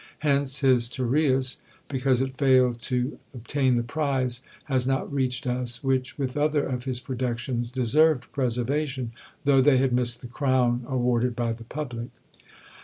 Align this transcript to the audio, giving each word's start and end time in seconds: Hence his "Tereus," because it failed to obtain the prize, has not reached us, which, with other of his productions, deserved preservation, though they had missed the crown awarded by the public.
Hence 0.25 0.61
his 0.61 0.89
"Tereus," 0.89 1.61
because 1.87 2.21
it 2.21 2.35
failed 2.35 2.81
to 2.81 3.19
obtain 3.35 3.75
the 3.75 3.83
prize, 3.83 4.41
has 4.63 4.87
not 4.87 5.13
reached 5.13 5.45
us, 5.45 5.83
which, 5.83 6.17
with 6.17 6.35
other 6.35 6.63
of 6.65 6.85
his 6.85 6.99
productions, 6.99 7.71
deserved 7.71 8.25
preservation, 8.31 9.11
though 9.43 9.61
they 9.61 9.77
had 9.77 9.93
missed 9.93 10.21
the 10.21 10.27
crown 10.27 10.83
awarded 10.89 11.35
by 11.35 11.51
the 11.51 11.65
public. 11.65 12.09